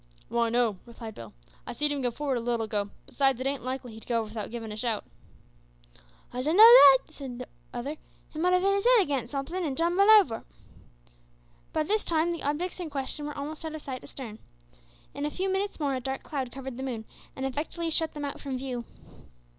[0.29, 1.31] "Why no," replied Bill;
[1.67, 4.29] "I seed him go forward a little ago; besides it ain't likely he'd go over
[4.29, 5.05] without givin' a shout."
[6.33, 7.97] "I dun know that," said the other;
[8.31, 10.43] "he might have hit his head again' somethin' in tumblin' over."
[11.71, 14.39] By this time the objects in question were almost out of sight astern.
[15.13, 17.05] In a few minutes more a dark cloud covered the moon
[17.35, 18.85] and effectually shut them out from view.